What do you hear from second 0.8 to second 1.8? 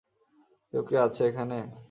কি আছে এখানে?